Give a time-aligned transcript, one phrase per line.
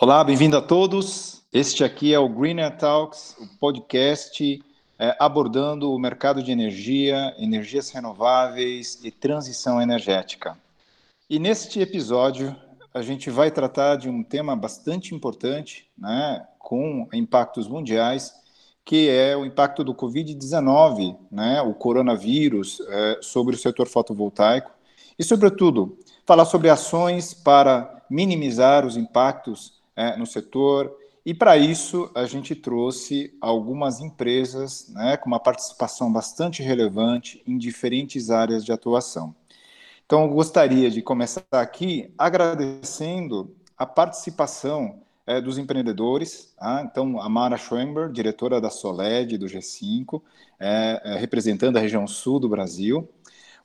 [0.00, 1.44] Olá, bem-vindo a todos.
[1.52, 4.62] Este aqui é o Greener Talks, o podcast
[4.98, 10.56] é, abordando o mercado de energia, energias renováveis e transição energética.
[11.28, 12.56] E neste episódio
[12.94, 18.32] a gente vai tratar de um tema bastante importante, né, com impactos mundiais,
[18.84, 24.70] que é o impacto do Covid-19, né, o coronavírus, é, sobre o setor fotovoltaico
[25.18, 30.94] e, sobretudo, falar sobre ações para minimizar os impactos é, no setor.
[31.24, 37.56] E para isso a gente trouxe algumas empresas né, com uma participação bastante relevante em
[37.56, 39.34] diferentes áreas de atuação.
[40.04, 46.54] Então, eu gostaria de começar aqui agradecendo a participação é, dos empreendedores.
[46.58, 46.86] Tá?
[46.88, 50.20] Então, a Mara Schoenberg, diretora da Soled, do G5,
[50.58, 53.08] é, é, representando a região sul do Brasil.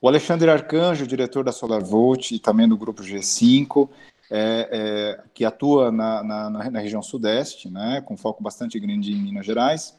[0.01, 3.89] O Alexandre Arcanjo, diretor da SolarVolt e também do grupo G5,
[4.31, 9.15] é, é, que atua na, na, na, região sudeste, né, com foco bastante grande em
[9.15, 9.97] Minas Gerais.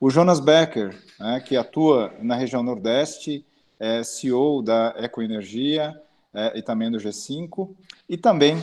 [0.00, 3.44] O Jonas Becker, né, que atua na região nordeste,
[3.78, 6.00] é CEO da Ecoenergia
[6.34, 7.74] é, e também do G5.
[8.08, 8.56] E também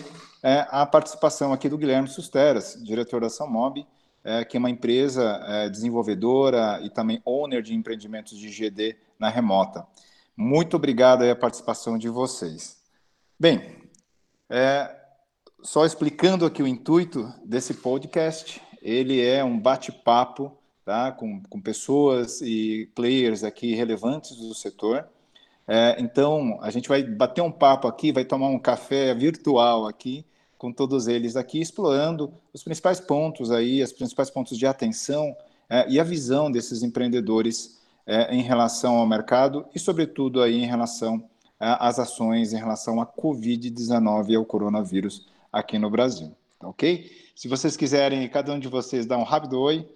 [0.44, 3.86] é, a participação aqui do Guilherme Susteras, diretor da Samob,
[4.24, 9.30] é, que é uma empresa é, desenvolvedora e também owner de empreendimentos de GD na
[9.30, 9.86] remota.
[10.36, 12.82] Muito obrigado a participação de vocês.
[13.40, 13.76] Bem,
[14.50, 14.96] é,
[15.62, 22.42] só explicando aqui o intuito desse podcast, ele é um bate-papo tá, com, com pessoas
[22.42, 25.08] e players aqui relevantes do setor.
[25.72, 30.26] É, então, a gente vai bater um papo aqui, vai tomar um café virtual aqui,
[30.58, 35.38] com todos eles aqui, explorando os principais pontos aí, os principais pontos de atenção
[35.70, 40.66] é, e a visão desses empreendedores é, em relação ao mercado e, sobretudo, aí em
[40.66, 41.24] relação
[41.60, 47.12] é, às ações em relação à Covid-19 e ao coronavírus aqui no Brasil, tá ok?
[47.36, 49.88] Se vocês quiserem, cada um de vocês dá um rápido oi.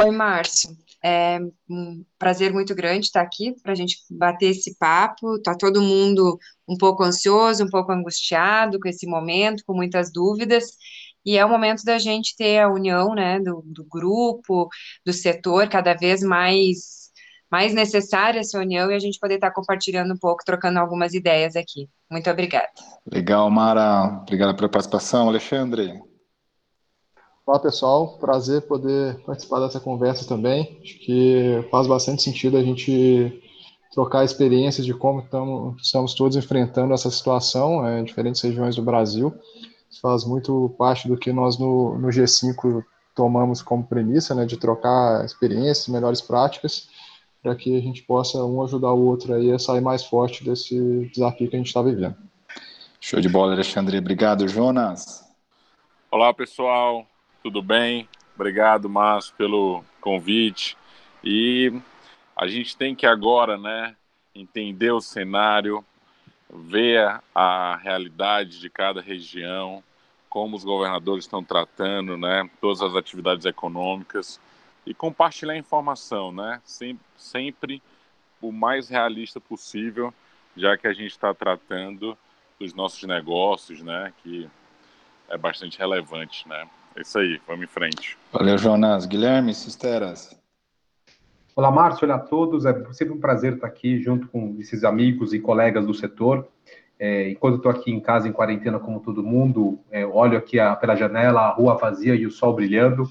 [0.00, 0.76] Oi, Márcio.
[1.02, 1.38] É
[1.70, 5.36] um prazer muito grande estar aqui para a gente bater esse papo.
[5.36, 10.64] Está todo mundo um pouco ansioso, um pouco angustiado com esse momento, com muitas dúvidas.
[11.24, 14.68] E é o momento da gente ter a união né, do, do grupo,
[15.06, 17.04] do setor, cada vez mais
[17.50, 21.54] mais necessária essa união e a gente poder estar compartilhando um pouco, trocando algumas ideias
[21.54, 21.88] aqui.
[22.10, 22.68] Muito obrigada.
[23.06, 24.22] Legal, Mara.
[24.22, 25.28] Obrigada pela participação.
[25.28, 26.02] Alexandre.
[27.46, 28.16] Olá, pessoal.
[28.16, 30.78] Prazer poder participar dessa conversa também.
[30.82, 33.38] Acho que faz bastante sentido a gente
[33.92, 38.82] trocar experiências de como estamos, estamos todos enfrentando essa situação é, em diferentes regiões do
[38.82, 39.34] Brasil.
[39.90, 42.82] Isso faz muito parte do que nós no, no G5
[43.14, 46.88] tomamos como premissa, né, de trocar experiências, melhores práticas
[47.42, 51.10] para que a gente possa um ajudar o outro aí a sair mais forte desse
[51.12, 52.16] desafio que a gente está vivendo.
[52.98, 53.98] Show de bola, Alexandre.
[53.98, 55.22] Obrigado, Jonas.
[56.10, 57.06] Olá, pessoal.
[57.44, 58.08] Tudo bem?
[58.34, 60.78] Obrigado, Márcio, pelo convite.
[61.22, 61.70] E
[62.34, 63.94] a gente tem que agora, né,
[64.34, 65.84] entender o cenário,
[66.48, 69.84] ver a realidade de cada região,
[70.26, 74.40] como os governadores estão tratando, né, todas as atividades econômicas
[74.86, 76.62] e compartilhar informação, né?
[76.64, 77.82] Sempre, sempre
[78.40, 80.14] o mais realista possível,
[80.56, 82.16] já que a gente está tratando
[82.58, 84.14] dos nossos negócios, né?
[84.22, 84.48] Que
[85.28, 86.66] é bastante relevante, né?
[86.96, 88.16] É isso aí, vamos em frente.
[88.32, 89.06] Valeu, Jonas.
[89.06, 90.36] Guilherme, Sisteras.
[91.56, 92.64] Olá, Márcio, olá a todos.
[92.66, 96.48] É sempre um prazer estar aqui junto com esses amigos e colegas do setor.
[96.98, 100.74] É, enquanto estou aqui em casa, em quarentena, como todo mundo, é, olho aqui a,
[100.76, 103.10] pela janela, a rua vazia e o sol brilhando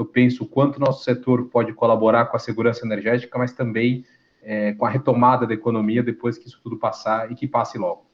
[0.00, 4.04] eu penso o quanto o nosso setor pode colaborar com a segurança energética, mas também
[4.42, 8.06] é, com a retomada da economia depois que isso tudo passar e que passe logo.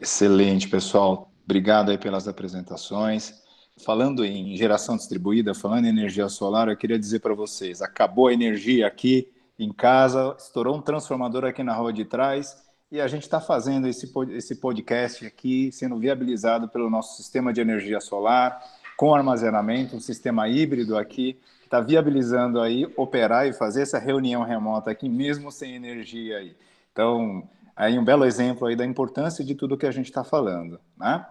[0.00, 1.32] Excelente, pessoal.
[1.44, 3.42] Obrigado aí pelas apresentações.
[3.78, 8.32] Falando em geração distribuída, falando em energia solar, eu queria dizer para vocês, acabou a
[8.32, 9.28] energia aqui
[9.58, 12.56] em casa, estourou um transformador aqui na rua de trás,
[12.90, 17.60] e a gente está fazendo esse, esse podcast aqui, sendo viabilizado pelo nosso sistema de
[17.60, 18.60] energia solar,
[18.96, 24.90] com armazenamento, um sistema híbrido aqui, está viabilizando aí operar e fazer essa reunião remota
[24.90, 26.56] aqui, mesmo sem energia aí.
[26.92, 30.80] Então, aí um belo exemplo aí da importância de tudo que a gente está falando,
[30.96, 31.24] né?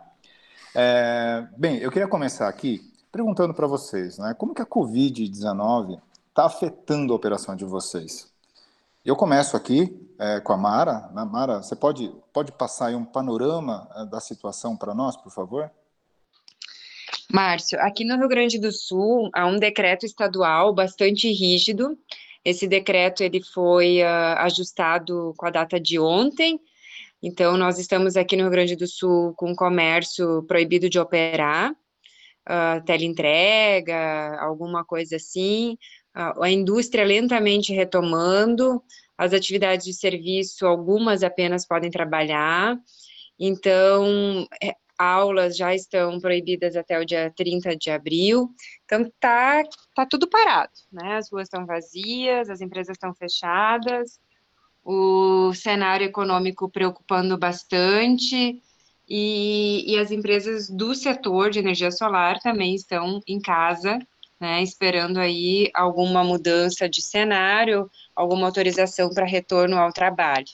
[0.79, 4.35] É, bem, eu queria começar aqui perguntando para vocês, né?
[4.37, 8.31] Como que a Covid-19 está afetando a operação de vocês?
[9.03, 11.09] Eu começo aqui é, com a Mara.
[11.15, 11.25] Né?
[11.25, 15.71] Mara, você pode, pode passar aí um panorama é, da situação para nós, por favor?
[17.33, 21.97] Márcio, aqui no Rio Grande do Sul há um decreto estadual bastante rígido,
[22.45, 26.61] Esse decreto ele foi uh, ajustado com a data de ontem,
[27.21, 32.83] então nós estamos aqui no Rio Grande do Sul com comércio proibido de operar, uh,
[32.85, 35.77] teleentrega, alguma coisa assim,
[36.15, 38.81] uh, a indústria lentamente retomando,
[39.17, 42.77] as atividades de serviço, algumas apenas podem trabalhar,
[43.39, 48.49] então, é, aulas já estão proibidas até o dia 30 de abril,
[48.83, 49.63] então tá,
[49.95, 51.17] tá tudo parado, né?
[51.17, 54.19] As ruas estão vazias, as empresas estão fechadas,
[54.89, 58.61] o cenário econômico preocupando bastante,
[59.09, 63.99] e, e as empresas do setor de energia solar também estão em casa,
[64.39, 70.47] né, esperando aí alguma mudança de cenário, alguma autorização para retorno ao trabalho.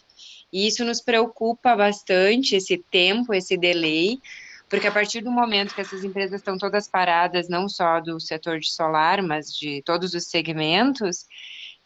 [0.51, 4.19] E isso nos preocupa bastante, esse tempo, esse delay,
[4.67, 8.59] porque a partir do momento que essas empresas estão todas paradas, não só do setor
[8.59, 11.27] de solar, mas de todos os segmentos,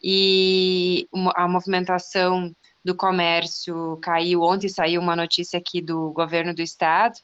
[0.01, 2.53] e a movimentação
[2.83, 4.41] do comércio caiu.
[4.41, 7.15] Ontem saiu uma notícia aqui do governo do estado,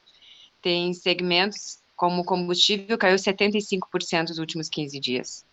[0.60, 5.44] tem segmentos como combustível caiu 75% nos últimos 15 dias.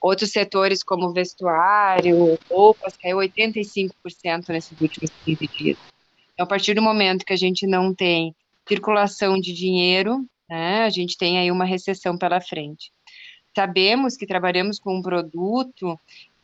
[0.00, 5.78] Outros setores, como vestuário, roupas, caiu 85% nesses últimos 15 dias.
[6.32, 8.34] Então, a partir do momento que a gente não tem
[8.66, 12.90] circulação de dinheiro, né, a gente tem aí uma recessão pela frente.
[13.54, 15.98] Sabemos que trabalhamos com um produto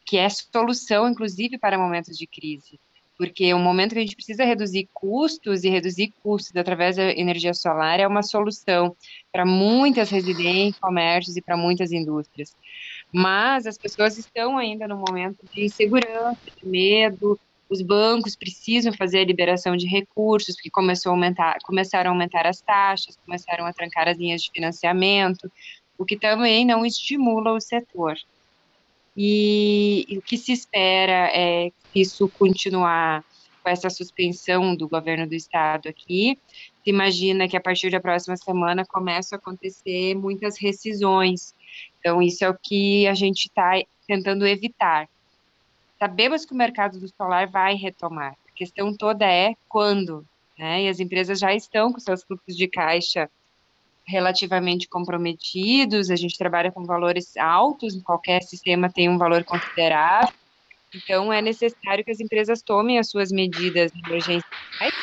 [0.06, 2.78] que é solução, inclusive, para momentos de crise.
[3.18, 7.54] Porque o momento que a gente precisa reduzir custos e reduzir custos através da energia
[7.54, 8.94] solar é uma solução
[9.32, 12.54] para muitas residências, comércios e para muitas indústrias.
[13.12, 19.20] Mas as pessoas estão ainda no momento de insegurança, de medo, os bancos precisam fazer
[19.20, 23.72] a liberação de recursos, porque começou a aumentar, começaram a aumentar as taxas, começaram a
[23.72, 25.50] trancar as linhas de financiamento,
[25.98, 28.16] o que também não estimula o setor.
[29.16, 33.24] E, e o que se espera é que isso continuar
[33.62, 36.38] com essa suspensão do governo do estado aqui,
[36.84, 41.54] se imagina que a partir da próxima semana começam a acontecer muitas rescisões
[42.06, 43.72] então, isso é o que a gente está
[44.06, 45.08] tentando evitar.
[45.98, 48.36] Sabemos que o mercado do solar vai retomar.
[48.48, 50.24] A questão toda é quando,
[50.56, 50.84] né?
[50.84, 53.28] E as empresas já estão com seus fluxos de caixa
[54.06, 60.32] relativamente comprometidos, a gente trabalha com valores altos, qualquer sistema tem um valor considerável,
[60.94, 64.94] então é necessário que as empresas tomem as suas medidas emergenciais,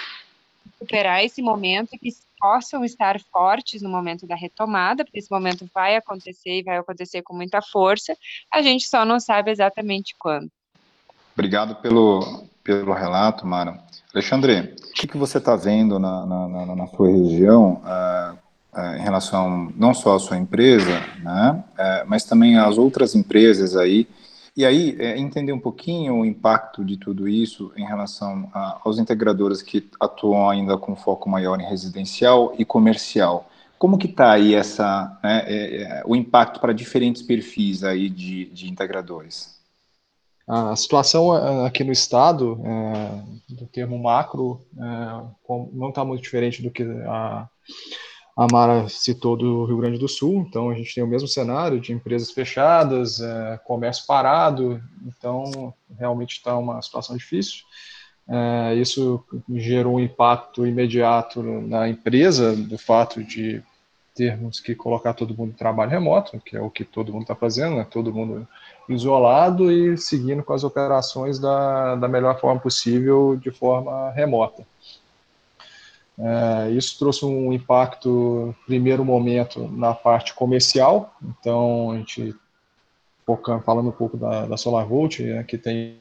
[0.80, 2.10] superar esse momento e que
[2.40, 7.22] possam estar fortes no momento da retomada, porque esse momento vai acontecer e vai acontecer
[7.22, 8.18] com muita força,
[8.52, 10.50] a gente só não sabe exatamente quando.
[11.34, 13.82] Obrigado pelo, pelo relato, Mara.
[14.14, 18.38] Alexandre, o que, que você está vendo na, na, na, sua região uh,
[18.98, 24.08] em relação não só à sua empresa, né, uh, mas também às outras empresas aí
[24.56, 29.00] e aí, é, entender um pouquinho o impacto de tudo isso em relação a, aos
[29.00, 33.50] integradores que atuam ainda com foco maior em residencial e comercial.
[33.80, 38.70] Como que está aí essa, né, é, o impacto para diferentes perfis aí de, de
[38.70, 39.60] integradores?
[40.48, 41.32] A situação
[41.66, 44.62] aqui no estado, é, do termo macro,
[45.74, 47.50] não está muito diferente do que a,
[48.36, 51.80] a Mara citou do Rio Grande do Sul, então a gente tem o mesmo cenário
[51.80, 57.64] de empresas fechadas, é, comércio parado, então realmente está uma situação difícil.
[58.28, 63.62] É, isso gerou um impacto imediato na empresa, do fato de
[64.16, 67.36] termos que colocar todo mundo em trabalho remoto, que é o que todo mundo está
[67.36, 67.88] fazendo, né?
[67.90, 68.48] todo mundo
[68.88, 74.66] isolado e seguindo com as operações da, da melhor forma possível, de forma remota.
[76.18, 81.16] É, isso trouxe um impacto, primeiro momento, na parte comercial.
[81.24, 82.36] Então, a gente,
[83.66, 85.98] falando um pouco da, da SolarVolt, né, que tem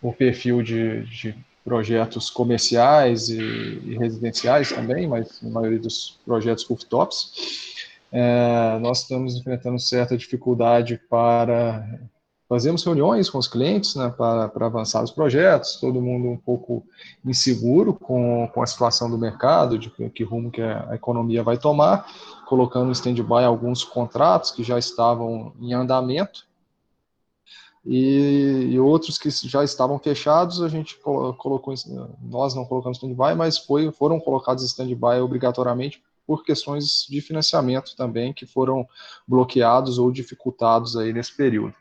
[0.00, 1.34] o perfil de, de
[1.64, 7.70] projetos comerciais e, e, residenciais também, mas a maioria dos projetos rooftops.
[8.10, 11.86] É, nós estamos enfrentando certa dificuldade para
[12.52, 16.84] Fazemos reuniões com os clientes né, para, para avançar os projetos, todo mundo um pouco
[17.24, 21.56] inseguro com, com a situação do mercado, de que, que rumo que a economia vai
[21.56, 22.06] tomar,
[22.46, 26.46] colocando em stand-by alguns contratos que já estavam em andamento,
[27.86, 31.74] e, e, outros que já estavam fechados, a gente colocou,
[32.20, 38.30] nós não colocamos stand-by, mas foi, foram colocados stand-by obrigatoriamente por questões de financiamento também,
[38.30, 38.86] que foram
[39.26, 41.74] bloqueados ou dificultados aí nesse período.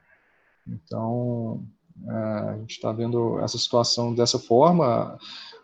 [0.68, 1.64] Então,
[2.08, 5.18] é, a gente está vendo essa situação dessa forma.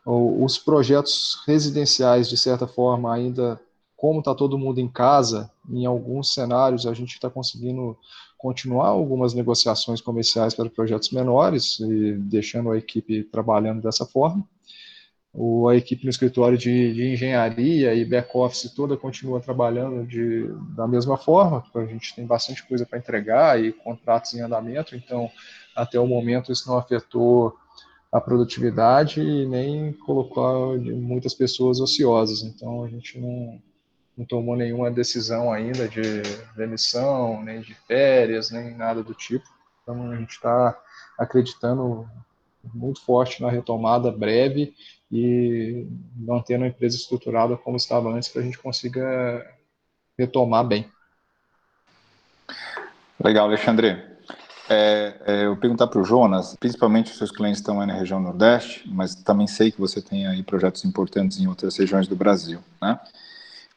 [0.06, 3.60] Os projetos residenciais, de certa forma, ainda,
[3.96, 7.98] como está todo mundo em casa, em alguns cenários a gente está conseguindo
[8.38, 14.48] continuar algumas negociações comerciais para projetos menores e deixando a equipe trabalhando dessa forma.
[15.34, 20.88] O, a equipe no escritório de, de engenharia e back-office toda continua trabalhando de, da
[20.88, 25.30] mesma forma, a gente tem bastante coisa para entregar e contratos em andamento, então,
[25.76, 27.56] até o momento, isso não afetou
[28.12, 33.62] a produtividade e nem colocou muitas pessoas ociosas, então a gente não,
[34.18, 36.24] não tomou nenhuma decisão ainda de
[36.56, 39.46] demissão, nem de férias, nem nada do tipo,
[39.84, 40.78] então a gente está
[41.18, 42.10] acreditando
[42.74, 44.74] muito forte na retomada breve
[45.12, 49.46] e mantendo a empresa estruturada como estava antes para a gente consiga
[50.18, 50.90] retomar bem.
[53.24, 54.18] Legal, Alexandre.
[54.70, 58.20] É, é, eu perguntar para o Jonas, principalmente os seus clientes estão aí na região
[58.20, 62.60] Nordeste, mas também sei que você tem aí projetos importantes em outras regiões do Brasil,
[62.82, 63.00] né?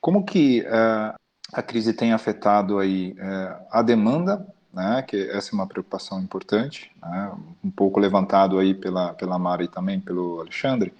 [0.00, 1.14] Como que uh,
[1.52, 6.90] a crise tem afetado aí uh, a demanda né, que essa é uma preocupação importante,
[7.02, 7.32] né,
[7.62, 10.94] um pouco levantado aí pela, pela Mara e também pelo Alexandre,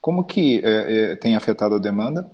[0.00, 2.30] como que é, é, tem afetado a demanda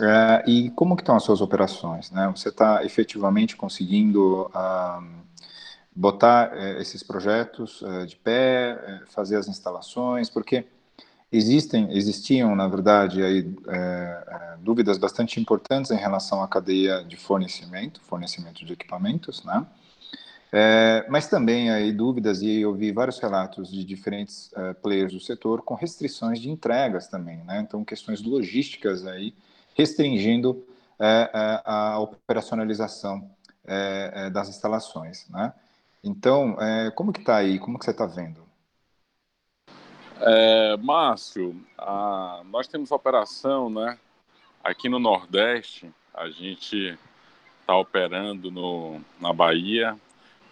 [0.00, 2.30] é, e como que estão as suas operações, né?
[2.34, 5.02] Você está efetivamente conseguindo ah,
[5.94, 10.64] botar é, esses projetos é, de pé, é, fazer as instalações, porque
[11.32, 13.54] existem, existiam, na verdade, aí,
[14.60, 19.66] dúvidas bastante importantes em relação à cadeia de fornecimento, fornecimento de equipamentos, né?
[20.50, 25.20] É, mas também aí dúvidas, e eu vi vários relatos de diferentes uh, players do
[25.20, 27.60] setor com restrições de entregas também, né?
[27.60, 29.34] Então, questões logísticas aí
[29.74, 33.30] restringindo uh, uh, a operacionalização
[34.32, 35.52] das instalações, né?
[36.02, 36.56] Então,
[36.94, 37.58] como que está aí?
[37.58, 38.40] Como que você está vendo?
[40.20, 43.98] É, Márcio, a, nós temos operação, né?
[44.64, 46.98] Aqui no Nordeste, a gente
[47.60, 49.98] está operando no, na Bahia,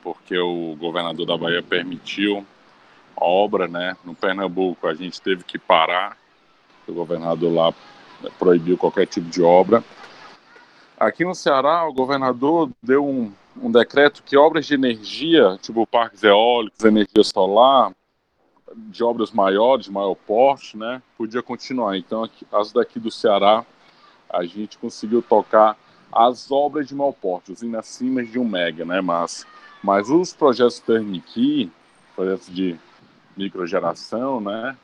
[0.07, 2.47] porque o governador da Bahia permitiu
[3.17, 3.97] a obra, né?
[4.05, 6.17] No Pernambuco a gente teve que parar,
[6.87, 7.75] o governador lá
[8.39, 9.83] proibiu qualquer tipo de obra.
[10.97, 16.23] Aqui no Ceará, o governador deu um, um decreto que obras de energia, tipo parques
[16.23, 17.93] eólicos, energia solar,
[18.77, 21.97] de obras maiores, de maior porte, né, podia continuar.
[21.97, 23.67] Então, aqui, as daqui do Ceará,
[24.31, 25.77] a gente conseguiu tocar
[26.13, 29.45] as obras de maior porte, usando acima de um mega, né, mas
[29.83, 31.71] mas os projetos turnkey,
[32.15, 32.79] projetos de
[33.37, 34.77] microgeração, né,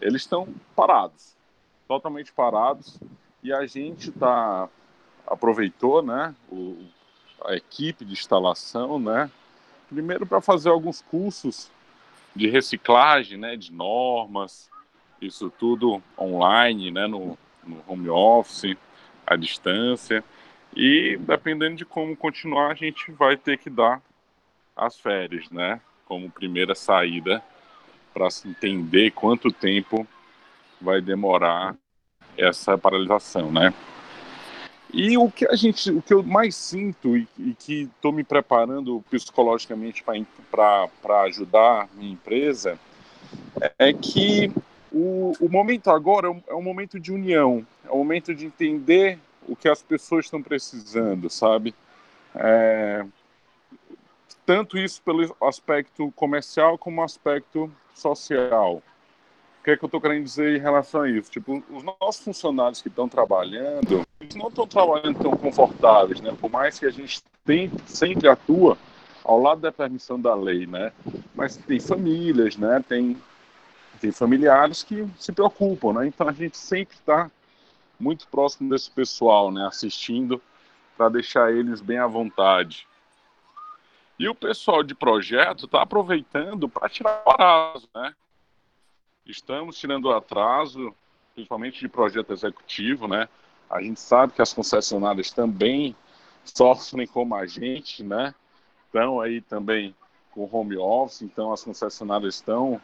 [0.00, 1.36] eles estão parados,
[1.86, 2.98] totalmente parados,
[3.42, 4.68] e a gente tá
[5.26, 6.76] aproveitou, né, o,
[7.44, 9.30] a equipe de instalação, né,
[9.88, 11.70] primeiro para fazer alguns cursos
[12.34, 14.70] de reciclagem, né, de normas,
[15.20, 18.76] isso tudo online, né, no, no home office,
[19.26, 20.24] à distância,
[20.74, 24.00] e dependendo de como continuar, a gente vai ter que dar
[24.76, 25.80] as férias, né?
[26.06, 27.42] Como primeira saída
[28.12, 30.06] para se entender quanto tempo
[30.80, 31.76] vai demorar
[32.36, 33.72] essa paralisação, né?
[34.92, 38.22] E o que a gente, o que eu mais sinto e, e que estou me
[38.22, 40.04] preparando psicologicamente
[40.50, 42.78] para ajudar minha empresa
[43.78, 44.52] é que
[44.92, 48.44] o, o momento agora é um, é um, momento de união, é um momento de
[48.44, 51.74] entender o que as pessoas estão precisando, sabe?
[52.34, 53.04] É,
[54.44, 58.82] tanto isso pelo aspecto comercial como aspecto social.
[59.60, 61.30] O que é que eu estou querendo dizer em relação a isso?
[61.30, 66.34] Tipo, os nossos funcionários que estão trabalhando, eles não estão trabalhando tão confortáveis, né?
[66.40, 68.76] Por mais que a gente tem, sempre atua
[69.24, 70.92] ao lado da permissão da lei, né?
[71.34, 72.84] Mas tem famílias, né?
[72.88, 73.16] Tem,
[74.00, 76.08] tem familiares que se preocupam, né?
[76.08, 77.30] Então a gente sempre está
[78.00, 79.64] muito próximo desse pessoal, né?
[79.66, 80.42] Assistindo
[80.96, 82.86] para deixar eles bem à vontade.
[84.22, 88.14] E o pessoal de projeto está aproveitando para tirar o atraso, né?
[89.26, 90.94] Estamos tirando o atraso,
[91.34, 93.28] principalmente de projeto executivo, né?
[93.68, 95.96] A gente sabe que as concessionárias também
[96.44, 98.32] sofrem como a gente, né?
[98.86, 99.92] Estão aí também
[100.30, 102.80] com home office, então as concessionárias estão,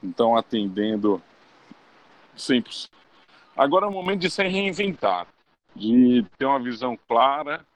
[0.00, 1.20] estão atendendo
[2.36, 2.88] 100%.
[3.56, 5.26] Agora é o momento de se reinventar,
[5.74, 7.66] de ter uma visão clara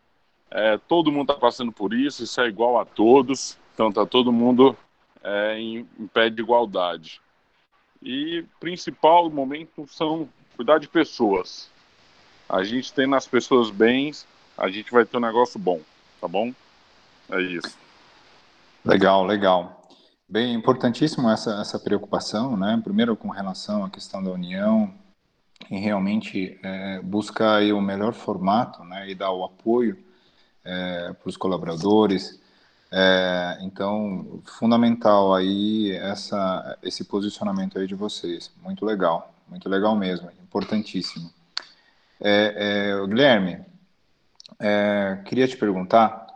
[0.54, 4.30] é, todo mundo está passando por isso, isso é igual a todos, então está todo
[4.30, 4.76] mundo
[5.24, 7.22] é, em, em, pé de igualdade.
[8.02, 11.70] E principal momento são cuidar de pessoas.
[12.46, 14.26] A gente tem nas pessoas bens,
[14.58, 15.80] a gente vai ter um negócio bom,
[16.20, 16.52] tá bom?
[17.30, 17.78] É isso.
[18.84, 19.88] Legal, legal.
[20.28, 22.78] Bem, importantíssimo essa, essa preocupação, né?
[22.84, 24.92] Primeiro com relação à questão da união,
[25.70, 29.08] em realmente é, buscar o melhor formato, né?
[29.08, 30.11] E dar o apoio
[30.64, 32.40] é, para os colaboradores,
[32.94, 38.52] É, então, fundamental aí essa, esse posicionamento aí de vocês.
[38.62, 41.30] Muito legal, muito legal mesmo, importantíssimo.
[42.20, 43.64] É, é, Guilherme,
[44.58, 46.26] é, queria te perguntar,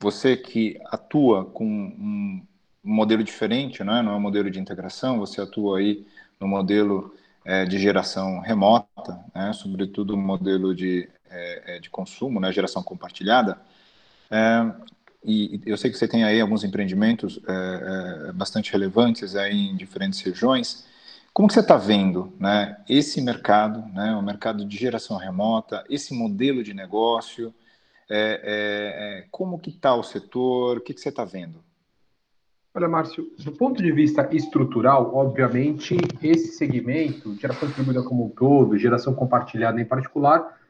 [0.00, 2.42] você que atua com um
[2.82, 4.02] modelo diferente, não é?
[4.02, 6.06] Não é um modelo de integração, você atua aí
[6.40, 7.14] no modelo
[7.44, 9.52] é, de geração remota, né?
[9.52, 11.08] sobretudo o modelo de,
[11.80, 12.52] de consumo, né?
[12.52, 13.58] geração compartilhada.
[14.30, 14.72] É,
[15.24, 19.76] e eu sei que você tem aí alguns empreendimentos é, é, bastante relevantes aí em
[19.76, 20.86] diferentes regiões.
[21.32, 26.14] Como que você está vendo né, esse mercado, né, o mercado de geração remota, esse
[26.14, 27.54] modelo de negócio,
[29.30, 31.62] como que está o setor, o que, que você está vendo?
[32.76, 38.76] Olha, Márcio, do ponto de vista estrutural, obviamente, esse segmento, geração distribuída como um todo,
[38.76, 40.60] geração compartilhada em particular,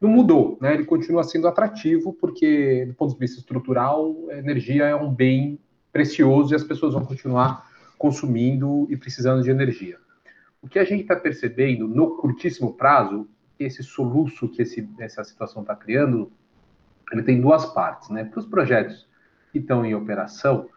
[0.00, 0.74] não mudou, né?
[0.74, 5.58] Ele continua sendo atrativo, porque, do ponto de vista estrutural, energia é um bem
[5.92, 9.98] precioso e as pessoas vão continuar consumindo e precisando de energia.
[10.60, 15.62] O que a gente está percebendo no curtíssimo prazo, esse soluço que esse, essa situação
[15.62, 16.32] está criando,
[17.12, 18.24] ele tem duas partes, né?
[18.24, 19.06] Para os projetos
[19.52, 20.68] que estão em operação,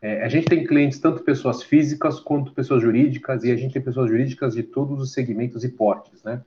[0.00, 3.82] é, a gente tem clientes, tanto pessoas físicas quanto pessoas jurídicas, e a gente tem
[3.82, 6.42] pessoas jurídicas de todos os segmentos e portes, né?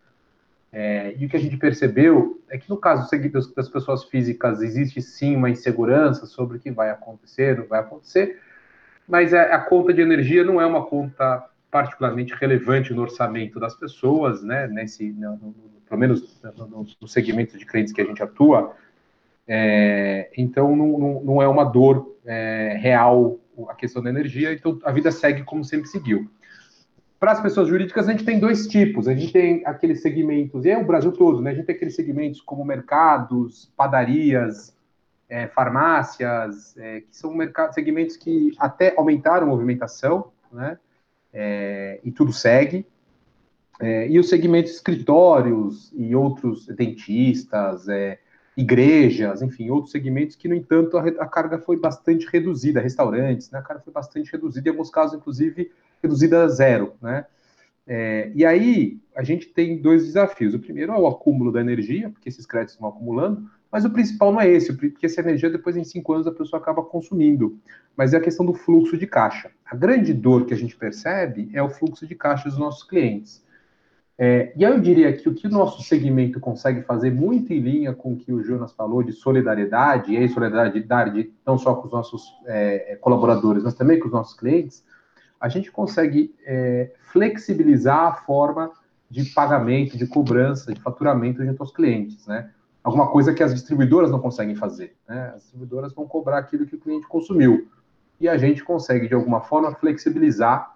[0.80, 3.10] É, e o que a gente percebeu é que no caso
[3.56, 8.40] das pessoas físicas existe sim uma insegurança sobre o que vai acontecer, não vai acontecer,
[9.08, 13.74] mas a, a conta de energia não é uma conta particularmente relevante no orçamento das
[13.74, 14.68] pessoas, né?
[14.68, 15.56] Nesse, no, no,
[15.90, 18.76] pelo menos no, no, segmento de clientes que a gente atua,
[19.48, 24.78] é, então não, não, não, é uma dor é, real a questão da energia, então
[24.84, 26.30] a vida segue como sempre seguiu.
[27.20, 29.08] Para as pessoas jurídicas, a gente tem dois tipos.
[29.08, 31.52] A gente tem aqueles segmentos, e é o Brasil todo, né?
[31.52, 34.76] A gente tem aqueles segmentos como mercados, padarias,
[35.28, 37.34] é, farmácias, é, que são
[37.72, 40.78] segmentos que até aumentaram a movimentação, né?
[41.34, 42.86] É, e tudo segue.
[43.80, 48.20] É, e os segmentos escritórios e outros dentistas, é,
[48.56, 53.60] igrejas, enfim, outros segmentos que, no entanto, a, a, carga foi bastante reduzida, restaurantes, né,
[53.60, 57.26] a carga foi bastante reduzida, em alguns casos, inclusive, reduzida a zero, né?
[57.90, 60.54] É, e aí, a gente tem dois desafios.
[60.54, 64.32] O primeiro é o acúmulo da energia, porque esses créditos estão acumulando, mas o principal
[64.32, 67.58] não é esse, porque essa energia, depois, em cinco anos, a pessoa acaba consumindo,
[67.96, 69.52] mas é a questão do fluxo de caixa.
[69.66, 73.46] A grande dor que a gente percebe é o fluxo de caixa dos nossos clientes.
[74.20, 77.60] É, e aí eu diria que o que o nosso segmento consegue fazer muito em
[77.60, 81.86] linha com o que o Jonas falou de solidariedade, e aí solidariedade não só com
[81.86, 84.84] os nossos é, é, colaboradores, mas também com os nossos clientes,
[85.40, 88.72] a gente consegue é, flexibilizar a forma
[89.10, 92.52] de pagamento, de cobrança, de faturamento junto aos clientes, né?
[92.84, 95.32] Alguma coisa que as distribuidoras não conseguem fazer, né?
[95.36, 97.70] As distribuidoras vão cobrar aquilo que o cliente consumiu.
[98.20, 100.76] E a gente consegue, de alguma forma, flexibilizar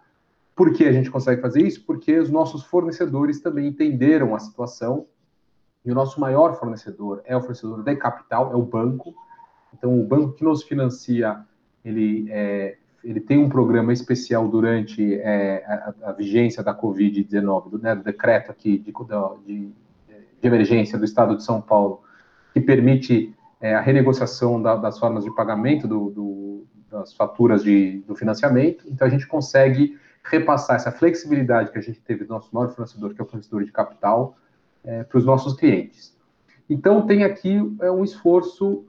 [0.56, 1.84] por que a gente consegue fazer isso?
[1.86, 5.08] Porque os nossos fornecedores também entenderam a situação
[5.84, 9.16] e o nosso maior fornecedor é o fornecedor de capital, é o banco.
[9.74, 11.44] Então, o banco que nos financia,
[11.84, 17.80] ele, é, ele tem um programa especial durante é, a, a, vigência da Covid-19, do,
[17.80, 18.94] né, do, decreto aqui de,
[19.46, 22.04] de, de, emergência do Estado de São Paulo,
[22.54, 28.04] que permite é, a renegociação da, das formas de pagamento do, do, das faturas de,
[28.08, 28.86] do financiamento.
[28.88, 33.14] Então, a gente consegue repassar essa flexibilidade que a gente teve do nosso maior fornecedor,
[33.14, 34.36] que é o fornecedor de capital,
[34.84, 36.16] é, para os nossos clientes.
[36.70, 38.86] Então, tem aqui é, um esforço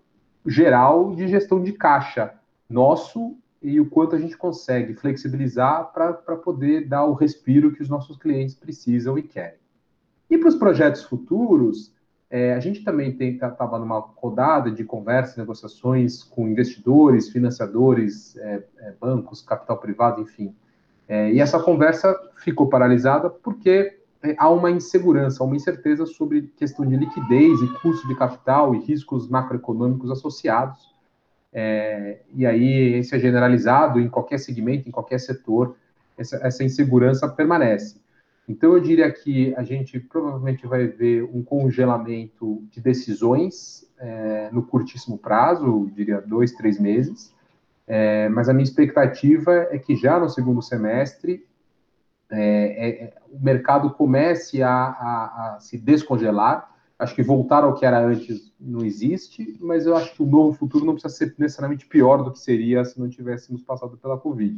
[0.47, 2.35] geral de gestão de caixa
[2.69, 7.89] nosso e o quanto a gente consegue flexibilizar para poder dar o respiro que os
[7.89, 9.59] nossos clientes precisam e querem.
[10.29, 11.95] E para os projetos futuros,
[12.31, 18.63] é, a gente também estava tá, numa rodada de conversas, negociações com investidores, financiadores, é,
[18.79, 20.55] é, bancos, capital privado, enfim,
[21.09, 26.87] é, e essa conversa ficou paralisada porque é, há uma insegurança, uma incerteza sobre questão
[26.87, 30.92] de liquidez e custo de capital e riscos macroeconômicos associados.
[31.53, 35.77] É, e aí, isso é generalizado em qualquer segmento, em qualquer setor,
[36.17, 38.01] essa, essa insegurança permanece.
[38.49, 44.63] Então, eu diria que a gente provavelmente vai ver um congelamento de decisões é, no
[44.63, 47.33] curtíssimo prazo, diria dois, três meses,
[47.87, 51.45] é, mas a minha expectativa é que já no segundo semestre
[52.31, 56.72] é, é, o mercado comece a, a, a, se descongelar.
[57.03, 60.57] Acho que voltar ao que era antes não existe, mas eu acho que o novo
[60.57, 64.57] futuro não precisa ser necessariamente pior do que seria se não tivéssemos passado pela Covid.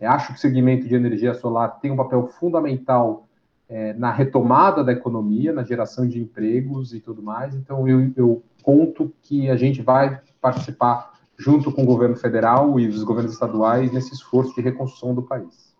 [0.00, 3.28] É, acho que o segmento de energia solar tem um papel fundamental
[3.68, 7.54] é, na retomada da economia, na geração de empregos e tudo mais.
[7.54, 12.88] Então, eu, eu conto que a gente vai participar junto com o governo federal e
[12.88, 15.76] os governos estaduais nesse esforço de reconstrução do país.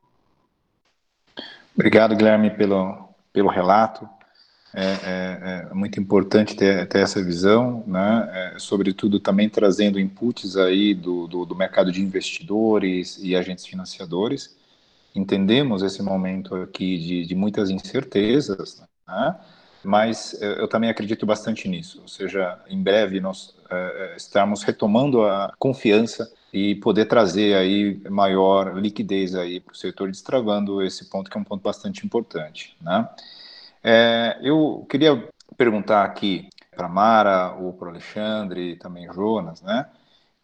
[1.74, 4.06] Obrigado, Guilherme, pelo, pelo relato.
[4.74, 8.28] É, é, é, muito importante ter, ter essa visão, né?
[8.54, 14.56] É, sobretudo também trazendo inputs aí do, do, do, mercado de investidores e agentes financiadores.
[15.14, 19.36] Entendemos esse momento aqui de, de muitas incertezas, né?
[19.82, 22.00] mas é, eu também acredito bastante nisso.
[22.02, 28.76] Ou seja, em breve nós é, estamos retomando a confiança e poder trazer aí maior
[28.78, 33.08] liquidez aí para o setor, destravando esse ponto que é um ponto bastante importante, né?
[33.82, 39.88] É, eu queria perguntar aqui para Mara ou para Alexandre, também Jonas, né?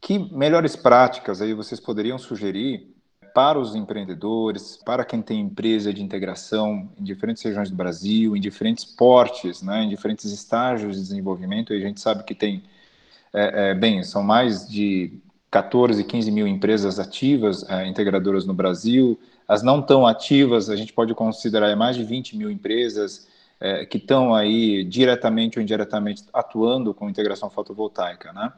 [0.01, 2.94] Que melhores práticas aí vocês poderiam sugerir
[3.35, 8.40] para os empreendedores, para quem tem empresa de integração em diferentes regiões do Brasil, em
[8.40, 12.62] diferentes portes, né, em diferentes estágios de desenvolvimento, e a gente sabe que tem,
[13.33, 15.18] é, é, bem, são mais de
[15.51, 20.92] 14, 15 mil empresas ativas, é, integradoras no Brasil, as não tão ativas, a gente
[20.92, 23.26] pode considerar mais de 20 mil empresas
[23.61, 28.52] é, que estão aí diretamente ou indiretamente atuando com integração fotovoltaica, né?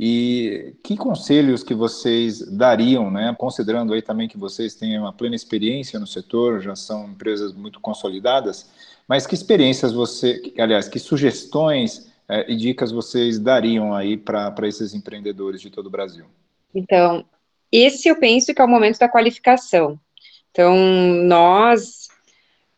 [0.00, 3.34] E que conselhos que vocês dariam, né?
[3.36, 7.80] Considerando aí também que vocês têm uma plena experiência no setor, já são empresas muito
[7.80, 8.70] consolidadas,
[9.08, 14.94] mas que experiências você, aliás, que sugestões é, e dicas vocês dariam aí para esses
[14.94, 16.26] empreendedores de todo o Brasil?
[16.74, 17.24] Então,
[17.72, 19.98] esse eu penso que é o momento da qualificação.
[20.58, 20.76] Então,
[21.22, 22.08] nós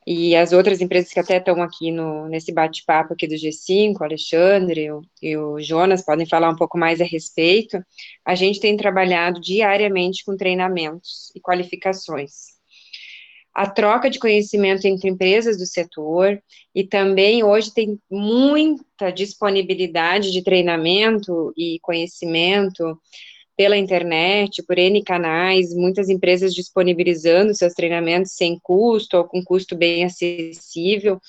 [0.07, 4.05] e as outras empresas que até estão aqui no, nesse bate-papo aqui do G5, o
[4.05, 7.83] Alexandre o, e o Jonas podem falar um pouco mais a respeito,
[8.23, 12.49] a gente tem trabalhado diariamente com treinamentos e qualificações.
[13.55, 16.39] A troca de conhecimento entre empresas do setor
[16.75, 23.01] e também hoje tem muita disponibilidade de treinamento e conhecimento
[23.61, 29.77] pela internet, por N canais, muitas empresas disponibilizando seus treinamentos sem custo ou com custo
[29.77, 31.21] bem acessível.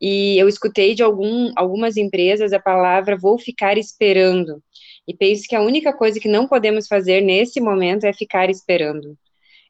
[0.00, 4.62] E eu escutei de algum, algumas empresas a palavra vou ficar esperando.
[5.06, 9.14] E penso que a única coisa que não podemos fazer nesse momento é ficar esperando.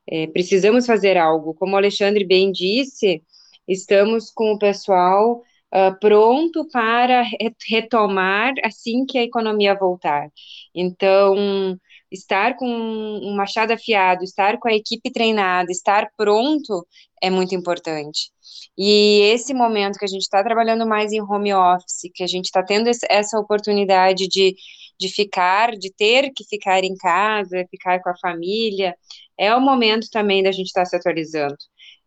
[0.08, 1.54] É, precisamos fazer algo.
[1.54, 3.20] Como o Alexandre bem disse,
[3.66, 5.42] estamos com o pessoal
[5.74, 7.24] uh, pronto para
[7.68, 10.28] retomar assim que a economia voltar.
[10.74, 11.78] Então,
[12.10, 16.86] estar com um machado afiado, estar com a equipe treinada, estar pronto
[17.22, 18.30] é muito importante.
[18.76, 22.46] E esse momento que a gente está trabalhando mais em home office, que a gente
[22.46, 24.54] está tendo essa oportunidade de,
[24.98, 28.94] de ficar, de ter que ficar em casa, ficar com a família,
[29.38, 31.56] é o momento também da gente estar tá se atualizando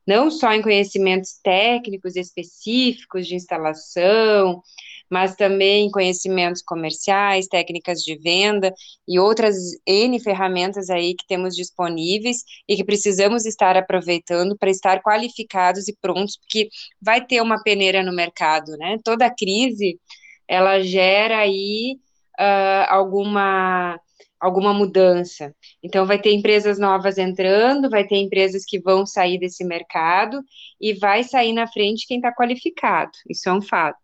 [0.06, 4.62] não só em conhecimentos técnicos específicos de instalação,
[5.10, 8.74] mas também conhecimentos comerciais, técnicas de venda
[9.08, 15.02] e outras N ferramentas aí que temos disponíveis e que precisamos estar aproveitando para estar
[15.04, 16.68] qualificados e prontos, porque
[17.02, 18.98] vai ter uma peneira no mercado, né?
[19.04, 20.00] Toda crise,
[20.48, 21.98] ela gera aí
[22.40, 24.00] uh, alguma
[24.44, 25.56] alguma mudança.
[25.82, 30.44] Então, vai ter empresas novas entrando, vai ter empresas que vão sair desse mercado
[30.82, 33.12] e vai sair na frente quem está qualificado.
[33.30, 33.98] Isso é um fato.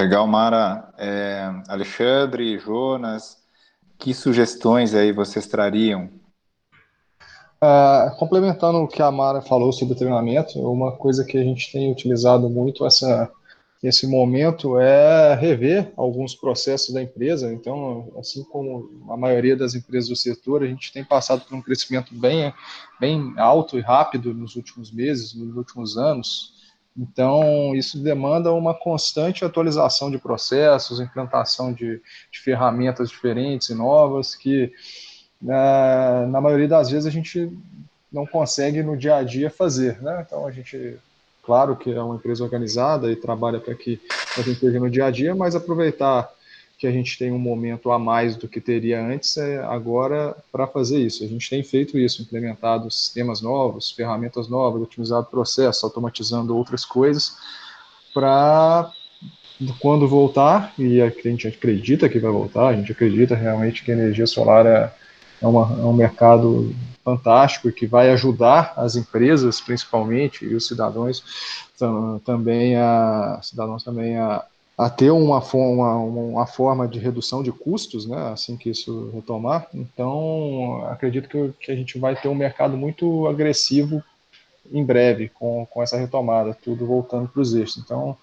[0.00, 0.92] Legal, Mara.
[0.98, 3.38] É, Alexandre, Jonas,
[3.96, 6.10] que sugestões aí vocês trariam?
[7.62, 11.90] Uh, complementando o que a Mara falou sobre treinamento, uma coisa que a gente tem
[11.92, 13.30] utilizado muito essa
[13.84, 17.52] esse momento é rever alguns processos da empresa.
[17.52, 21.60] Então, assim como a maioria das empresas do setor, a gente tem passado por um
[21.60, 22.50] crescimento bem,
[22.98, 26.54] bem alto e rápido nos últimos meses, nos últimos anos.
[26.96, 32.00] Então, isso demanda uma constante atualização de processos, implantação de,
[32.32, 34.72] de ferramentas diferentes e novas, que
[35.42, 37.52] na, na maioria das vezes a gente
[38.10, 40.00] não consegue no dia a dia fazer.
[40.00, 40.24] Né?
[40.26, 40.96] Então, a gente
[41.44, 44.00] Claro que é uma empresa organizada e trabalha para que
[44.36, 46.30] a gente esteja no dia a dia, mas aproveitar
[46.78, 50.66] que a gente tem um momento a mais do que teria antes é agora para
[50.66, 51.22] fazer isso.
[51.22, 57.36] A gente tem feito isso, implementado sistemas novos, ferramentas novas, otimizado processos, automatizando outras coisas
[58.12, 58.90] para
[59.80, 63.94] quando voltar, e a gente acredita que vai voltar, a gente acredita realmente que a
[63.94, 64.92] energia solar é,
[65.44, 70.66] é, uma, é um mercado fantástico e que vai ajudar as empresas, principalmente, e os
[70.66, 71.22] cidadãos
[72.24, 74.42] também a, cidadãos também a,
[74.78, 79.68] a ter uma, uma, uma forma de redução de custos, né, assim que isso retomar.
[79.74, 84.02] Então, acredito que, que a gente vai ter um mercado muito agressivo
[84.72, 87.76] em breve com, com essa retomada, tudo voltando para os eixos.
[87.76, 88.16] Então,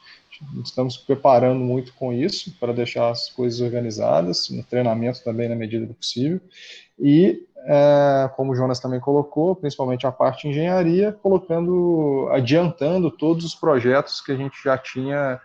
[0.64, 5.86] estamos preparando muito com isso para deixar as coisas organizadas, no treinamento também na medida
[5.86, 6.42] do possível.
[7.02, 13.44] E, é, como o Jonas também colocou, principalmente a parte de engenharia, colocando, adiantando todos
[13.44, 15.42] os projetos que a gente já tinha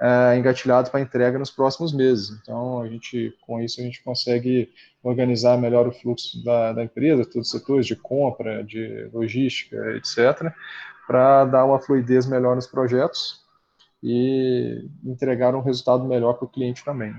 [0.00, 0.42] é,
[0.90, 2.30] para entrega nos próximos meses.
[2.42, 7.24] Então, a gente, com isso, a gente consegue organizar melhor o fluxo da, da empresa,
[7.24, 10.52] todos os setores de compra, de logística, etc.,
[11.06, 13.42] para dar uma fluidez melhor nos projetos
[14.02, 17.14] e entregar um resultado melhor para o cliente também.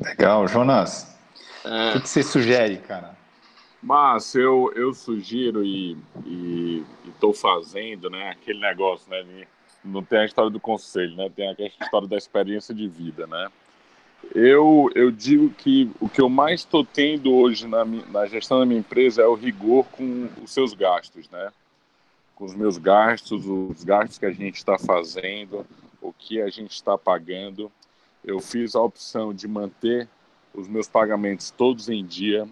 [0.00, 1.19] Legal, Jonas.
[1.64, 1.90] É...
[1.90, 3.16] O que, que, você sugere, cara?
[3.82, 5.96] Mas eu, eu sugiro e
[7.06, 8.30] estou fazendo, né?
[8.30, 9.46] Aquele negócio, né?
[9.82, 11.30] Não tem a história do conselho, né?
[11.34, 13.48] Tem a história da experiência de vida, né?
[14.34, 18.66] Eu, eu digo que o que eu mais estou tendo hoje na, na gestão da
[18.66, 21.50] minha empresa é o rigor com os seus gastos, né?
[22.40, 25.66] com os meus gastos, os gastos que a gente está fazendo,
[26.00, 27.70] o que a gente está pagando.
[28.24, 30.08] Eu fiz a opção de manter
[30.54, 32.48] os meus pagamentos todos em dia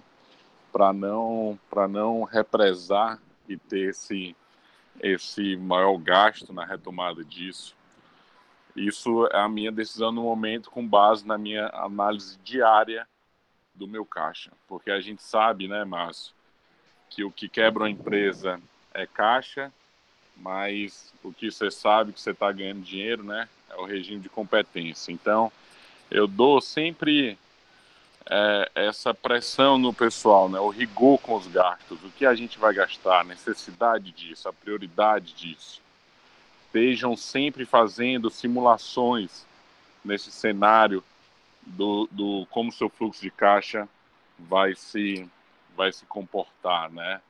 [0.73, 4.37] para não para não represar e ter esse
[5.01, 7.77] esse maior gasto na retomada disso.
[8.75, 13.07] Isso é a minha decisão no momento com base na minha análise diária
[13.75, 16.33] do meu caixa, porque a gente sabe, né, Márcio,
[17.09, 18.61] que o que quebra uma empresa
[18.93, 19.73] é caixa,
[20.37, 24.29] mas o que você sabe que você está ganhando dinheiro, né, é o regime de
[24.29, 25.13] competência.
[25.13, 25.51] Então,
[26.11, 27.39] eu dou sempre
[28.31, 32.59] é, essa pressão no pessoal, né, o rigor com os gastos, o que a gente
[32.59, 35.81] vai gastar, a necessidade disso, a prioridade disso.
[36.67, 39.47] Estejam sempre fazendo simulações
[40.05, 41.03] nesse cenário
[41.65, 43.89] do, do como seu fluxo de caixa
[44.39, 45.29] vai se
[45.77, 47.21] vai se comportar, né?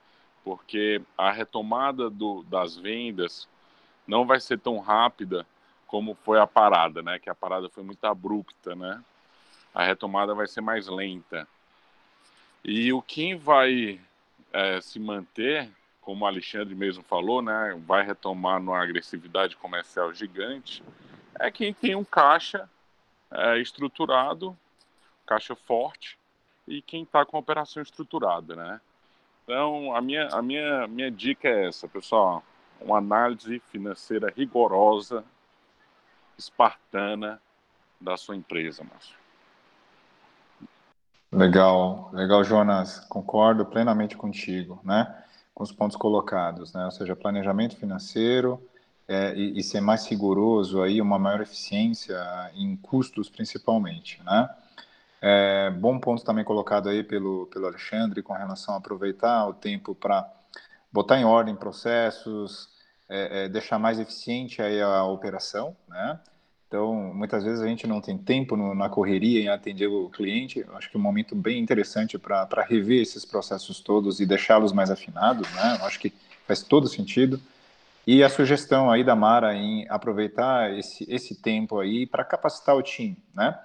[0.48, 3.46] porque a retomada do, das vendas
[4.06, 5.46] não vai ser tão rápida
[5.86, 7.18] como foi a parada, né?
[7.18, 8.98] Que a parada foi muito abrupta, né?
[9.78, 11.46] A retomada vai ser mais lenta.
[12.64, 14.00] E o que vai
[14.52, 17.80] é, se manter, como o Alexandre mesmo falou, né?
[17.86, 20.82] Vai retomar numa agressividade comercial gigante,
[21.38, 22.68] é quem tem um caixa
[23.30, 24.58] é, estruturado,
[25.24, 26.18] caixa forte,
[26.66, 28.80] e quem está com operação estruturada, né?
[29.44, 32.42] Então, a minha, a minha, minha dica é essa, pessoal.
[32.80, 35.24] Uma análise financeira rigorosa,
[36.36, 37.40] espartana
[38.00, 39.27] da sua empresa, Márcio.
[41.30, 43.00] Legal, legal, Jonas.
[43.00, 45.14] Concordo plenamente contigo, né?
[45.54, 46.86] Com os pontos colocados, né?
[46.86, 48.62] Ou seja, planejamento financeiro
[49.06, 52.18] é, e, e ser mais rigoroso aí, uma maior eficiência
[52.54, 54.48] em custos, principalmente, né?
[55.20, 59.94] É, bom ponto também colocado aí pelo, pelo Alexandre com relação a aproveitar o tempo
[59.94, 60.30] para
[60.92, 62.68] botar em ordem processos,
[63.08, 66.20] é, é, deixar mais eficiente aí a operação, né?
[66.68, 70.60] Então, muitas vezes a gente não tem tempo no, na correria em atender o cliente.
[70.60, 74.72] Eu acho que é um momento bem interessante para rever esses processos todos e deixá-los
[74.72, 75.78] mais afinados, né?
[75.80, 76.12] Eu acho que
[76.46, 77.40] faz todo sentido.
[78.06, 82.82] E a sugestão aí da Mara em aproveitar esse, esse tempo aí para capacitar o
[82.82, 83.58] time, né?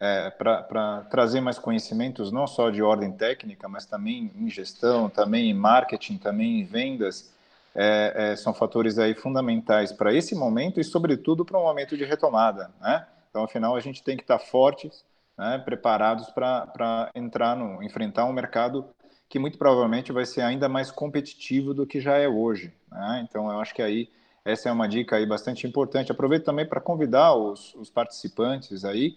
[0.00, 5.50] é, para trazer mais conhecimentos, não só de ordem técnica, mas também em gestão, também
[5.50, 7.30] em marketing, também em vendas,
[7.74, 12.04] é, é, são fatores aí fundamentais para esse momento e, sobretudo, para um momento de
[12.04, 12.70] retomada.
[12.80, 13.06] Né?
[13.30, 15.04] Então, afinal, a gente tem que estar fortes,
[15.38, 18.84] né, preparados para entrar no, enfrentar um mercado
[19.28, 22.72] que muito provavelmente vai ser ainda mais competitivo do que já é hoje.
[22.90, 23.26] Né?
[23.28, 24.08] Então, eu acho que aí
[24.44, 26.10] essa é uma dica aí bastante importante.
[26.10, 29.16] Aproveito também para convidar os, os participantes aí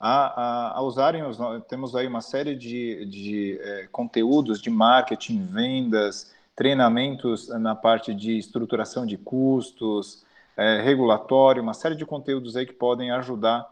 [0.00, 1.38] a, a, a usarem os.
[1.68, 8.38] Temos aí uma série de, de é, conteúdos de marketing, vendas, treinamentos na parte de
[8.38, 10.24] estruturação de custos,
[10.56, 13.66] é, regulatório, uma série de conteúdos aí que podem ajudar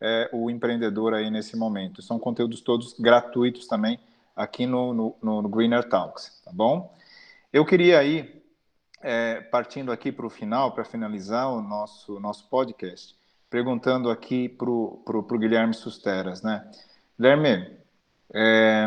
[0.00, 2.02] é, o empreendedor aí nesse momento.
[2.02, 3.98] São conteúdos todos gratuitos também
[4.34, 6.94] aqui no, no, no Greener Talks, tá bom?
[7.52, 8.42] Eu queria aí,
[9.00, 13.16] é, partindo aqui para o final, para finalizar o nosso, nosso podcast,
[13.48, 16.70] perguntando aqui para o Guilherme Susteras, né?
[17.18, 17.78] Guilherme,
[18.34, 18.86] é,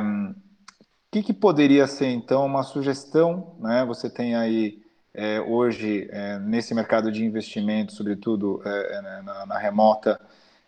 [1.11, 3.83] que, que, poderia ser então uma sugestão, né?
[3.85, 4.81] Você tem aí
[5.13, 10.19] é, hoje é, nesse mercado de investimento, sobretudo é, é, né, na, na, remota,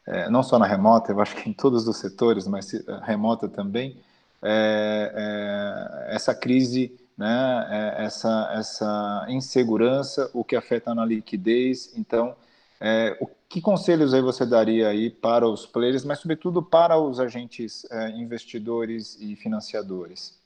[0.05, 2.71] é, não só na remota, eu acho que em todos os setores, mas
[3.03, 3.97] remota também,
[6.09, 7.95] essa crise, né?
[7.99, 12.35] essa essa insegurança, o que afeta na liquidez, então
[12.79, 17.19] é, o que conselhos aí você daria aí para os players, mas sobretudo para os
[17.19, 20.39] agentes é, investidores e financiadores?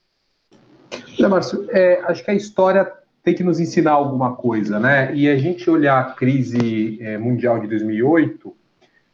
[1.19, 2.91] Olha, Márcio, é, acho que a história
[3.23, 5.15] tem que nos ensinar alguma coisa, né?
[5.15, 8.55] E a gente olhar a crise é, mundial de 2008,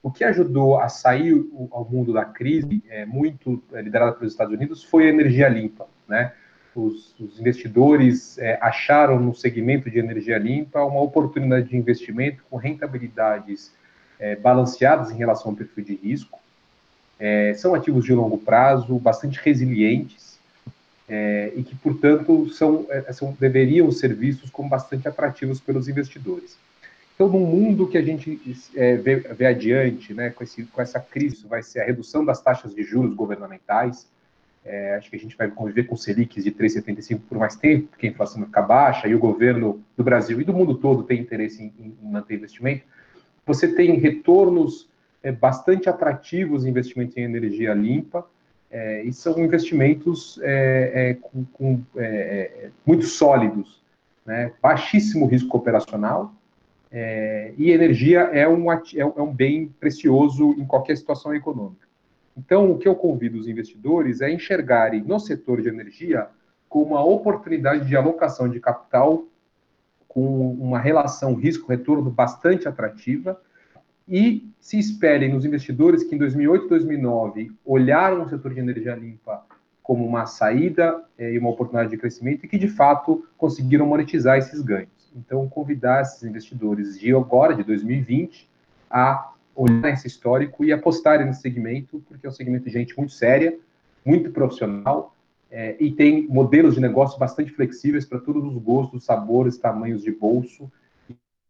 [0.01, 4.31] o que ajudou a sair o, ao mundo da crise, é, muito é, liderada pelos
[4.31, 6.31] Estados Unidos, foi a energia limpa, né?
[6.73, 12.55] Os, os investidores é, acharam no segmento de energia limpa uma oportunidade de investimento com
[12.55, 13.73] rentabilidades
[14.21, 16.39] é, balanceadas em relação ao perfil de risco.
[17.19, 20.39] É, são ativos de longo prazo, bastante resilientes,
[21.09, 26.57] é, e que, portanto, são, é, são, deveriam ser vistos como bastante atrativos pelos investidores.
[27.15, 28.39] Então, no mundo que a gente
[28.75, 32.41] é, vê, vê, adiante, né, com, esse, com, essa crise, vai ser a redução das
[32.41, 34.07] taxas de juros governamentais.
[34.63, 38.07] É, acho que a gente vai conviver com Selics de 3,75 por mais tempo, porque
[38.07, 41.19] a inflação vai ficar baixa e o governo do Brasil e do mundo todo tem
[41.19, 42.83] interesse em, em manter investimento.
[43.45, 44.89] Você tem retornos
[45.23, 48.25] é, bastante atrativos investimentos em energia limpa,
[48.69, 53.81] é, e são investimentos é, é com, com é, é, muito sólidos,
[54.25, 54.53] né?
[54.61, 56.33] baixíssimo risco operacional,
[57.57, 61.87] e energia é um, é um bem precioso em qualquer situação econômica.
[62.35, 66.27] Então, o que eu convido os investidores é enxergarem no setor de energia
[66.67, 69.25] como uma oportunidade de alocação de capital
[70.13, 73.39] com uma relação risco-retorno bastante atrativa,
[74.05, 78.93] e se esperem nos investidores que em 2008 e 2009 olharam o setor de energia
[78.93, 79.41] limpa
[79.81, 84.37] como uma saída é, e uma oportunidade de crescimento e que de fato conseguiram monetizar
[84.37, 84.89] esses ganhos.
[85.15, 88.49] Então, convidar esses investidores de agora, de 2020,
[88.89, 93.13] a olhar esse histórico e apostarem nesse segmento, porque é um segmento de gente muito
[93.13, 93.57] séria,
[94.05, 95.15] muito profissional
[95.51, 100.11] é, e tem modelos de negócio bastante flexíveis para todos os gostos, sabores, tamanhos de
[100.11, 100.71] bolso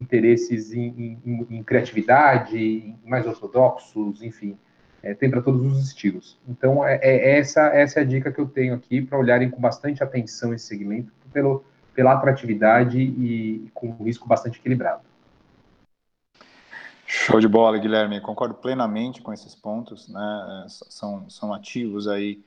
[0.01, 4.57] interesses em, em, em criatividade, em mais ortodoxos, enfim,
[5.03, 6.39] é, tem para todos os estilos.
[6.47, 9.61] Então, é, é, essa, essa é a dica que eu tenho aqui para olharem com
[9.61, 15.03] bastante atenção esse segmento, pelo, pela atratividade e com um risco bastante equilibrado.
[17.05, 18.21] Show de bola, Guilherme.
[18.21, 20.65] Concordo plenamente com esses pontos, né?
[20.65, 22.41] É, são, são ativos aí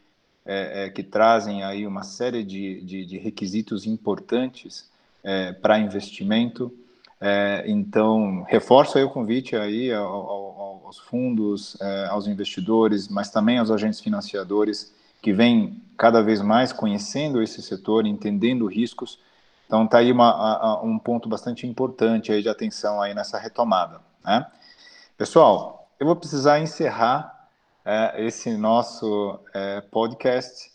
[0.47, 4.91] é, é, que trazem aí uma série de, de, de requisitos importantes
[5.23, 6.73] é, para investimento.
[7.21, 13.31] É, então, reforço aí o convite aí ao, ao, aos fundos, é, aos investidores, mas
[13.31, 19.19] também aos agentes financiadores que vêm cada vez mais conhecendo esse setor, entendendo riscos.
[19.67, 24.01] Então, está aí uma, a, um ponto bastante importante aí de atenção aí nessa retomada.
[24.23, 24.47] Né?
[25.17, 27.34] Pessoal, eu vou precisar encerrar
[27.85, 30.73] é, esse nosso é, podcast.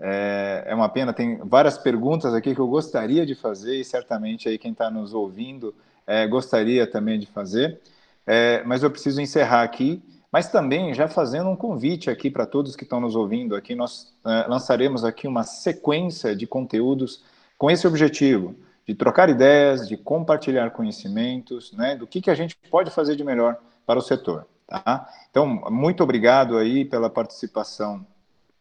[0.00, 4.48] É, é, uma pena, tem várias perguntas aqui que eu gostaria de fazer e certamente
[4.48, 5.74] aí quem está nos ouvindo
[6.06, 7.80] é, gostaria também de fazer,
[8.26, 10.02] é, mas eu preciso encerrar aqui.
[10.30, 14.14] Mas também já fazendo um convite aqui para todos que estão nos ouvindo aqui, nós
[14.24, 17.22] é, lançaremos aqui uma sequência de conteúdos
[17.58, 22.56] com esse objetivo de trocar ideias, de compartilhar conhecimentos, né, do que, que a gente
[22.70, 24.46] pode fazer de melhor para o setor.
[24.72, 25.08] Tá?
[25.30, 28.06] Então, muito obrigado aí pela participação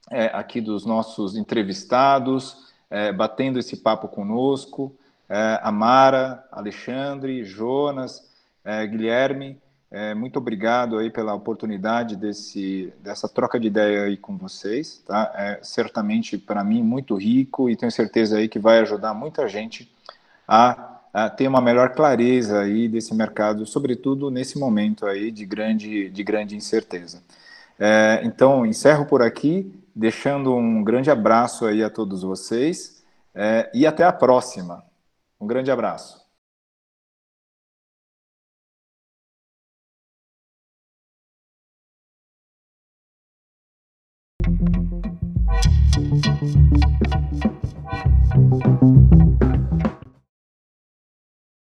[0.09, 4.93] é, aqui dos nossos entrevistados, é, batendo esse papo conosco
[5.31, 8.29] é, Amara, Alexandre, Jonas,
[8.65, 9.57] é, Guilherme,
[9.89, 15.31] é, muito obrigado aí pela oportunidade desse, dessa troca de ideia aí com vocês, tá?
[15.33, 19.89] É certamente para mim muito rico e tenho certeza aí que vai ajudar muita gente
[20.45, 20.90] a, a,
[21.35, 26.55] ter uma melhor clareza aí desse mercado, sobretudo nesse momento aí de grande, de grande
[26.55, 27.21] incerteza.
[27.79, 33.03] É, então, encerro por aqui, deixando um grande abraço aí a todos vocês
[33.35, 34.83] é, e até a próxima.
[35.39, 36.21] Um grande abraço.